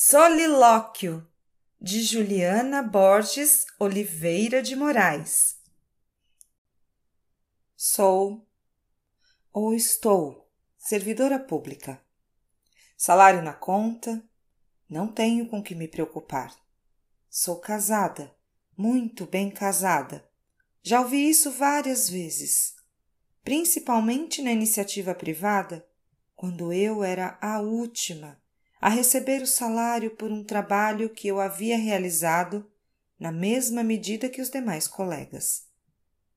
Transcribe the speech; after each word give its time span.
Solilóquio, 0.00 1.26
de 1.80 2.04
Juliana 2.04 2.84
Borges 2.84 3.66
Oliveira 3.80 4.62
de 4.62 4.76
Moraes. 4.76 5.60
Sou 7.74 8.48
ou 9.52 9.74
estou 9.74 10.48
servidora 10.78 11.36
pública. 11.36 12.00
Salário 12.96 13.42
na 13.42 13.52
conta, 13.52 14.24
não 14.88 15.08
tenho 15.08 15.48
com 15.48 15.60
que 15.60 15.74
me 15.74 15.88
preocupar. 15.88 16.56
Sou 17.28 17.58
casada, 17.58 18.32
muito 18.76 19.26
bem 19.26 19.50
casada. 19.50 20.24
Já 20.80 21.00
ouvi 21.00 21.28
isso 21.28 21.50
várias 21.50 22.08
vezes, 22.08 22.76
principalmente 23.42 24.42
na 24.42 24.52
iniciativa 24.52 25.12
privada, 25.12 25.84
quando 26.36 26.72
eu 26.72 27.02
era 27.02 27.36
a 27.40 27.58
última 27.58 28.40
a 28.80 28.88
receber 28.88 29.42
o 29.42 29.46
salário 29.46 30.10
por 30.12 30.30
um 30.30 30.44
trabalho 30.44 31.10
que 31.10 31.28
eu 31.28 31.40
havia 31.40 31.76
realizado 31.76 32.70
na 33.18 33.32
mesma 33.32 33.82
medida 33.82 34.28
que 34.28 34.40
os 34.40 34.50
demais 34.50 34.86
colegas. 34.86 35.66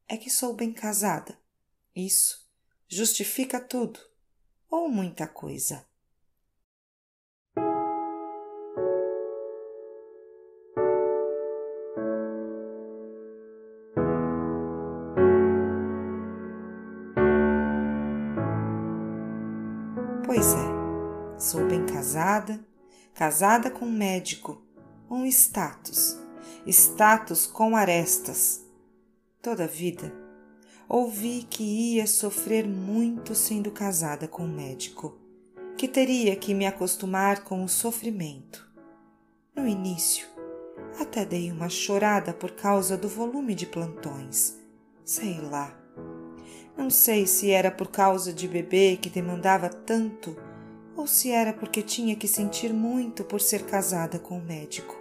É 0.07 0.17
que 0.17 0.29
sou 0.29 0.55
bem 0.55 0.73
casada. 0.73 1.37
Isso 1.95 2.49
justifica 2.87 3.59
tudo, 3.59 3.99
ou 4.69 4.89
muita 4.89 5.27
coisa. 5.27 5.85
Sou 21.41 21.65
bem 21.65 21.83
casada, 21.87 22.63
casada 23.15 23.71
com 23.71 23.85
um 23.85 23.91
médico, 23.91 24.61
um 25.09 25.25
status, 25.25 26.15
status 26.67 27.47
com 27.47 27.75
arestas. 27.75 28.63
Toda 29.41 29.63
a 29.63 29.67
vida 29.67 30.13
ouvi 30.87 31.47
que 31.49 31.63
ia 31.63 32.05
sofrer 32.05 32.67
muito 32.67 33.33
sendo 33.33 33.71
casada 33.71 34.27
com 34.27 34.43
um 34.43 34.55
médico, 34.55 35.17
que 35.75 35.87
teria 35.87 36.35
que 36.35 36.53
me 36.53 36.67
acostumar 36.67 37.43
com 37.43 37.63
o 37.63 37.67
sofrimento. 37.67 38.71
No 39.55 39.67
início, 39.67 40.27
até 40.99 41.25
dei 41.25 41.51
uma 41.51 41.69
chorada 41.69 42.35
por 42.35 42.51
causa 42.51 42.95
do 42.95 43.09
volume 43.09 43.55
de 43.55 43.65
plantões. 43.65 44.59
Sei 45.03 45.41
lá. 45.41 45.75
Não 46.77 46.91
sei 46.91 47.25
se 47.25 47.49
era 47.49 47.71
por 47.71 47.87
causa 47.87 48.31
de 48.31 48.47
bebê 48.47 48.95
que 48.95 49.09
demandava 49.09 49.69
tanto 49.69 50.50
ou 50.95 51.07
se 51.07 51.31
era 51.31 51.53
porque 51.53 51.81
tinha 51.81 52.15
que 52.15 52.27
sentir 52.27 52.73
muito 52.73 53.23
por 53.23 53.41
ser 53.41 53.65
casada 53.65 54.19
com 54.19 54.37
o 54.37 54.41
médico. 54.41 54.95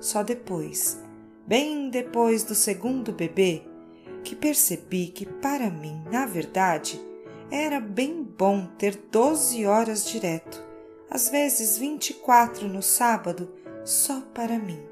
Só 0.00 0.22
depois, 0.22 1.00
bem 1.46 1.90
depois 1.90 2.44
do 2.44 2.54
segundo 2.54 3.12
bebê, 3.12 3.62
que 4.22 4.36
percebi 4.36 5.08
que 5.08 5.26
para 5.26 5.70
mim, 5.70 6.02
na 6.10 6.26
verdade, 6.26 7.00
era 7.50 7.80
bem 7.80 8.22
bom 8.22 8.66
ter 8.78 8.96
12 8.96 9.66
horas 9.66 10.06
direto, 10.06 10.64
às 11.10 11.28
vezes 11.28 11.78
24 11.78 12.68
no 12.68 12.82
sábado, 12.82 13.52
só 13.84 14.20
para 14.20 14.58
mim. 14.58 14.86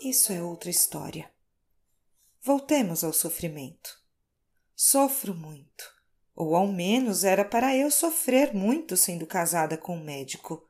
Isso 0.00 0.32
é 0.32 0.42
outra 0.42 0.70
história. 0.70 1.30
Voltemos 2.42 3.04
ao 3.04 3.12
sofrimento. 3.12 4.00
Sofro 4.74 5.34
muito 5.34 5.99
ou 6.34 6.56
ao 6.56 6.66
menos 6.66 7.24
era 7.24 7.44
para 7.44 7.76
eu 7.76 7.90
sofrer 7.90 8.54
muito 8.54 8.96
sendo 8.96 9.26
casada 9.26 9.76
com 9.76 9.96
um 9.96 10.04
médico. 10.04 10.66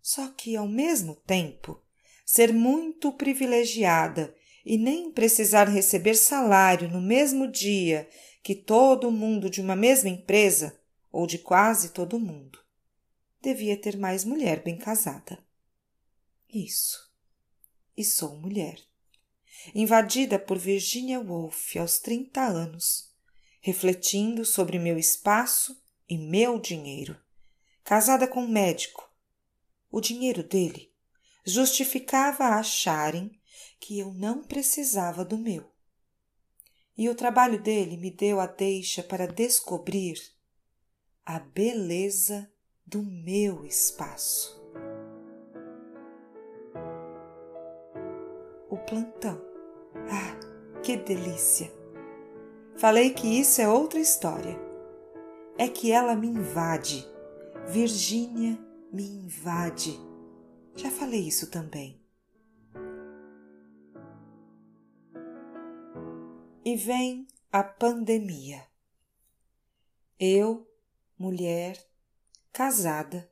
Só 0.00 0.28
que, 0.28 0.56
ao 0.56 0.68
mesmo 0.68 1.14
tempo, 1.14 1.82
ser 2.24 2.52
muito 2.52 3.12
privilegiada 3.12 4.34
e 4.64 4.78
nem 4.78 5.10
precisar 5.10 5.68
receber 5.68 6.14
salário 6.14 6.88
no 6.88 7.00
mesmo 7.00 7.50
dia 7.50 8.08
que 8.42 8.54
todo 8.54 9.10
mundo 9.10 9.50
de 9.50 9.60
uma 9.60 9.76
mesma 9.76 10.08
empresa, 10.08 10.78
ou 11.10 11.26
de 11.26 11.38
quase 11.38 11.90
todo 11.90 12.20
mundo. 12.20 12.58
Devia 13.42 13.76
ter 13.76 13.98
mais 13.98 14.24
mulher 14.24 14.62
bem 14.62 14.78
casada. 14.78 15.38
Isso. 16.48 17.10
E 17.96 18.04
sou 18.04 18.36
mulher. 18.36 18.78
Invadida 19.74 20.38
por 20.38 20.56
Virginia 20.56 21.20
Woolf 21.20 21.76
aos 21.76 21.98
30 21.98 22.40
anos 22.40 23.09
refletindo 23.60 24.44
sobre 24.44 24.78
meu 24.78 24.98
espaço 24.98 25.80
e 26.08 26.16
meu 26.16 26.58
dinheiro. 26.58 27.16
Casada 27.84 28.26
com 28.26 28.42
um 28.42 28.48
médico. 28.48 29.08
O 29.90 30.00
dinheiro 30.00 30.42
dele 30.42 30.92
justificava 31.44 32.44
acharem 32.44 33.30
que 33.78 33.98
eu 33.98 34.12
não 34.12 34.42
precisava 34.42 35.24
do 35.24 35.36
meu. 35.36 35.70
E 36.96 37.08
o 37.08 37.14
trabalho 37.14 37.62
dele 37.62 37.96
me 37.96 38.10
deu 38.10 38.40
a 38.40 38.46
deixa 38.46 39.02
para 39.02 39.26
descobrir 39.26 40.20
a 41.24 41.38
beleza 41.38 42.50
do 42.86 43.02
meu 43.02 43.64
espaço. 43.64 44.60
O 48.68 48.76
plantão. 48.78 49.40
Ah, 50.10 50.80
que 50.82 50.96
delícia! 50.96 51.79
Falei 52.80 53.10
que 53.12 53.26
isso 53.26 53.60
é 53.60 53.68
outra 53.68 54.00
história. 54.00 54.58
É 55.58 55.68
que 55.68 55.92
ela 55.92 56.16
me 56.16 56.26
invade. 56.26 57.06
Virgínia 57.68 58.58
me 58.90 59.06
invade. 59.06 60.00
Já 60.74 60.90
falei 60.90 61.28
isso 61.28 61.50
também. 61.50 62.02
E 66.64 66.74
vem 66.74 67.28
a 67.52 67.62
pandemia. 67.62 68.66
Eu, 70.18 70.66
mulher, 71.18 71.86
casada, 72.50 73.30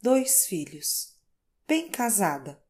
dois 0.00 0.46
filhos, 0.46 1.18
bem 1.66 1.90
casada. 1.90 2.62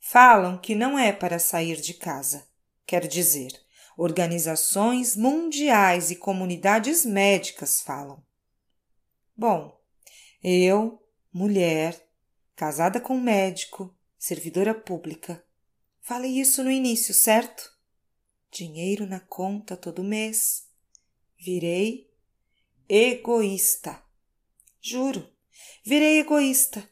Falam 0.00 0.56
que 0.56 0.74
não 0.74 0.98
é 0.98 1.12
para 1.12 1.38
sair 1.38 1.78
de 1.78 1.92
casa, 1.92 2.48
quer 2.86 3.06
dizer, 3.06 3.63
organizações 3.96 5.16
mundiais 5.16 6.10
e 6.10 6.16
comunidades 6.16 7.04
médicas 7.04 7.80
falam. 7.80 8.22
Bom, 9.36 9.80
eu, 10.42 11.02
mulher, 11.32 12.08
casada 12.54 13.00
com 13.00 13.18
médico, 13.18 13.94
servidora 14.18 14.74
pública, 14.74 15.44
falei 16.00 16.38
isso 16.38 16.62
no 16.62 16.70
início, 16.70 17.12
certo? 17.14 17.72
Dinheiro 18.50 19.06
na 19.06 19.20
conta 19.20 19.76
todo 19.76 20.04
mês. 20.04 20.68
Virei 21.36 22.10
egoísta. 22.88 24.02
Juro, 24.80 25.28
virei 25.84 26.20
egoísta 26.20 26.88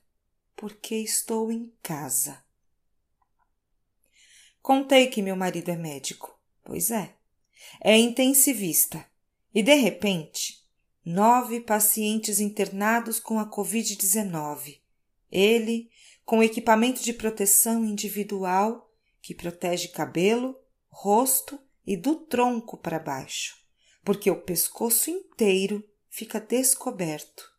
porque 0.57 0.97
estou 0.97 1.51
em 1.51 1.73
casa. 1.83 2.43
Contei 4.61 5.09
que 5.09 5.21
meu 5.21 5.35
marido 5.35 5.71
é 5.71 5.77
médico. 5.77 6.32
Pois 6.73 6.91
é. 6.91 7.15
É 7.83 7.99
intensivista. 7.99 9.05
E 9.55 9.63
de 9.63 9.75
repente, 9.75 10.67
nove 11.05 11.61
pacientes 11.61 12.41
internados 12.41 13.21
com 13.21 13.39
a 13.39 13.45
Covid-19. 13.45 14.81
Ele, 15.31 15.91
com 16.25 16.43
equipamento 16.43 17.03
de 17.03 17.13
proteção 17.13 17.85
individual 17.85 18.91
que 19.21 19.35
protege 19.35 19.89
cabelo, 19.89 20.59
rosto 20.89 21.61
e 21.87 21.95
do 21.95 22.17
tronco 22.17 22.79
para 22.79 22.99
baixo, 22.99 23.55
porque 24.03 24.31
o 24.31 24.41
pescoço 24.41 25.11
inteiro 25.11 25.87
fica 26.09 26.41
descoberto. 26.41 27.53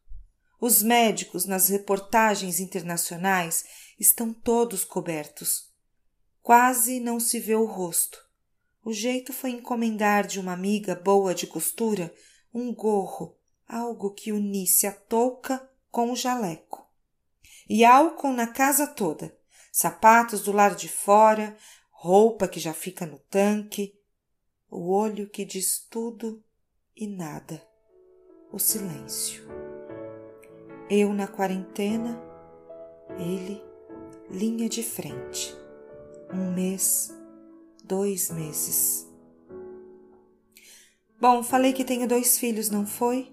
Os 0.59 0.81
médicos 0.81 1.45
nas 1.45 1.69
reportagens 1.69 2.59
internacionais 2.59 3.63
estão 3.99 4.33
todos 4.33 4.83
cobertos. 4.83 5.71
Quase 6.41 6.99
não 6.99 7.19
se 7.19 7.39
vê 7.39 7.53
o 7.53 7.65
rosto 7.65 8.23
o 8.83 8.91
jeito 8.91 9.31
foi 9.31 9.51
encomendar 9.51 10.27
de 10.27 10.39
uma 10.39 10.53
amiga 10.53 10.95
boa 10.95 11.33
de 11.33 11.47
costura 11.47 12.13
um 12.53 12.73
gorro, 12.73 13.35
algo 13.67 14.11
que 14.11 14.31
unisse 14.31 14.85
a 14.85 14.91
touca 14.91 15.67
com 15.89 16.11
o 16.11 16.15
jaleco. 16.15 16.87
E 17.67 17.83
álcool 17.83 18.33
na 18.33 18.47
casa 18.47 18.85
toda, 18.85 19.35
sapatos 19.71 20.41
do 20.43 20.51
lado 20.51 20.75
de 20.75 20.89
fora, 20.89 21.57
roupa 21.89 22.47
que 22.47 22.59
já 22.59 22.73
fica 22.73 23.05
no 23.05 23.17
tanque, 23.17 23.97
o 24.69 24.91
olho 24.91 25.29
que 25.29 25.45
diz 25.45 25.87
tudo 25.89 26.43
e 26.95 27.07
nada, 27.07 27.65
o 28.51 28.59
silêncio. 28.59 29.47
Eu 30.89 31.13
na 31.13 31.27
quarentena, 31.27 32.21
ele 33.17 33.63
linha 34.29 34.67
de 34.67 34.83
frente. 34.83 35.55
Um 36.31 36.51
mês 36.51 37.11
dois 37.83 38.31
meses. 38.31 39.11
Bom, 41.19 41.43
falei 41.43 41.73
que 41.73 41.83
tenho 41.83 42.07
dois 42.07 42.37
filhos, 42.37 42.69
não 42.69 42.85
foi? 42.85 43.31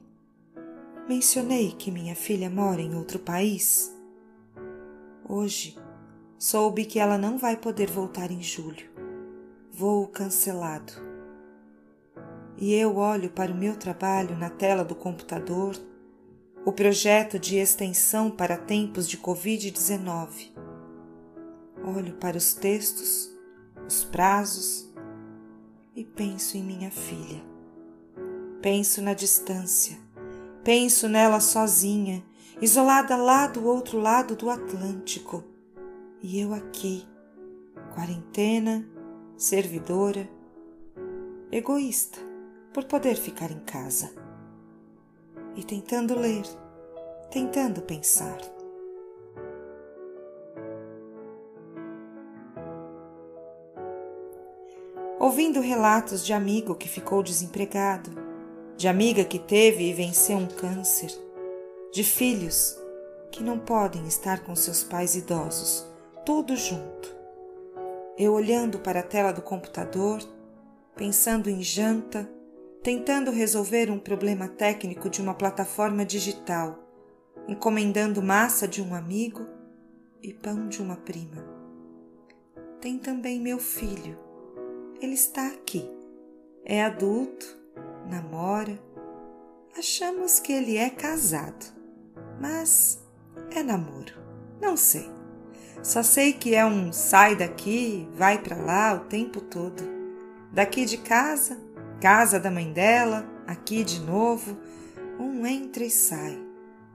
Mencionei 1.08 1.72
que 1.72 1.90
minha 1.90 2.14
filha 2.14 2.48
mora 2.48 2.80
em 2.80 2.94
outro 2.94 3.18
país. 3.18 3.94
Hoje 5.28 5.76
soube 6.38 6.84
que 6.84 6.98
ela 6.98 7.18
não 7.18 7.36
vai 7.36 7.56
poder 7.56 7.90
voltar 7.90 8.30
em 8.30 8.42
julho. 8.42 8.88
Voo 9.72 10.06
cancelado. 10.08 10.92
E 12.56 12.74
eu 12.74 12.96
olho 12.96 13.30
para 13.30 13.50
o 13.52 13.56
meu 13.56 13.76
trabalho 13.76 14.36
na 14.36 14.50
tela 14.50 14.84
do 14.84 14.94
computador, 14.94 15.74
o 16.64 16.72
projeto 16.72 17.38
de 17.38 17.56
extensão 17.56 18.30
para 18.30 18.56
tempos 18.56 19.08
de 19.08 19.16
Covid-19. 19.16 20.52
Olho 21.96 22.14
para 22.14 22.36
os 22.36 22.52
textos, 22.52 23.29
os 23.90 24.04
prazos 24.04 24.88
e 25.94 26.04
penso 26.04 26.56
em 26.56 26.62
minha 26.62 26.90
filha. 26.90 27.42
Penso 28.62 29.02
na 29.02 29.14
distância 29.14 29.98
Penso 30.62 31.08
nela 31.08 31.40
sozinha, 31.40 32.22
isolada 32.60 33.16
lá 33.16 33.46
do 33.46 33.66
outro 33.66 33.98
lado 33.98 34.36
do 34.36 34.50
Atlântico. 34.50 35.42
E 36.22 36.38
eu 36.38 36.52
aqui, 36.52 37.08
quarentena, 37.94 38.86
servidora, 39.38 40.28
egoísta 41.50 42.18
por 42.74 42.84
poder 42.84 43.16
ficar 43.16 43.50
em 43.50 43.60
casa. 43.60 44.12
E 45.56 45.64
tentando 45.64 46.14
ler, 46.14 46.44
tentando 47.30 47.80
pensar. 47.80 48.38
Ouvindo 55.20 55.60
relatos 55.60 56.24
de 56.24 56.32
amigo 56.32 56.74
que 56.74 56.88
ficou 56.88 57.22
desempregado, 57.22 58.10
de 58.74 58.88
amiga 58.88 59.22
que 59.22 59.38
teve 59.38 59.90
e 59.90 59.92
venceu 59.92 60.38
um 60.38 60.46
câncer, 60.46 61.10
de 61.92 62.02
filhos 62.02 62.74
que 63.30 63.42
não 63.42 63.58
podem 63.58 64.06
estar 64.06 64.42
com 64.42 64.56
seus 64.56 64.82
pais 64.82 65.14
idosos, 65.14 65.86
tudo 66.24 66.56
junto. 66.56 67.14
Eu 68.16 68.32
olhando 68.32 68.78
para 68.78 69.00
a 69.00 69.02
tela 69.02 69.30
do 69.30 69.42
computador, 69.42 70.20
pensando 70.96 71.50
em 71.50 71.62
janta, 71.62 72.26
tentando 72.82 73.30
resolver 73.30 73.90
um 73.90 73.98
problema 73.98 74.48
técnico 74.48 75.10
de 75.10 75.20
uma 75.20 75.34
plataforma 75.34 76.02
digital, 76.02 76.78
encomendando 77.46 78.22
massa 78.22 78.66
de 78.66 78.80
um 78.80 78.94
amigo 78.94 79.46
e 80.22 80.32
pão 80.32 80.66
de 80.66 80.80
uma 80.80 80.96
prima. 80.96 81.44
Tem 82.80 82.96
também 82.96 83.38
meu 83.38 83.58
filho. 83.58 84.29
Ele 85.00 85.14
está 85.14 85.46
aqui. 85.46 85.88
É 86.62 86.84
adulto, 86.84 87.46
namora. 88.06 88.78
Achamos 89.76 90.38
que 90.38 90.52
ele 90.52 90.76
é 90.76 90.90
casado, 90.90 91.64
mas 92.38 93.02
é 93.50 93.62
namoro. 93.62 94.12
Não 94.60 94.76
sei. 94.76 95.08
Só 95.82 96.02
sei 96.02 96.34
que 96.34 96.54
é 96.54 96.66
um 96.66 96.92
sai 96.92 97.34
daqui, 97.34 98.06
vai 98.14 98.42
para 98.42 98.56
lá 98.56 98.94
o 98.94 99.06
tempo 99.06 99.40
todo. 99.40 99.82
Daqui 100.52 100.84
de 100.84 100.98
casa, 100.98 101.58
casa 101.98 102.38
da 102.38 102.50
mãe 102.50 102.70
dela, 102.70 103.24
aqui 103.46 103.82
de 103.82 104.00
novo, 104.00 104.54
um 105.18 105.46
entra 105.46 105.82
e 105.82 105.90
sai. 105.90 106.38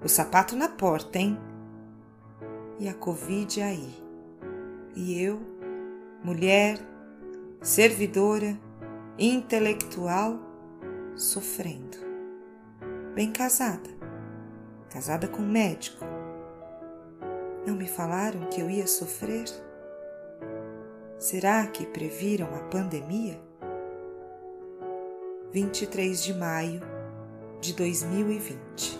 O 0.04 0.08
sapato 0.08 0.56
na 0.56 0.70
porta, 0.70 1.18
hein? 1.18 1.40
E 2.78 2.88
a 2.88 2.94
Covid 2.94 3.64
aí. 3.64 3.96
E 4.96 5.20
eu, 5.20 5.42
mulher, 6.24 6.80
servidora, 7.62 8.60
intelectual, 9.18 10.40
sofrendo. 11.16 11.98
Bem 13.14 13.32
casada, 13.32 13.90
casada 14.90 15.28
com 15.28 15.42
um 15.42 15.50
médico. 15.50 16.06
Não 17.66 17.76
me 17.76 17.88
falaram 17.88 18.48
que 18.50 18.62
eu 18.62 18.70
ia 18.70 18.86
sofrer? 18.86 19.46
Será 21.18 21.66
que 21.68 21.86
previram 21.86 22.48
a 22.54 22.60
pandemia? 22.70 23.40
23 25.52 26.24
de 26.24 26.34
maio 26.34 26.82
de 27.62 27.74
2020. 27.74 29.00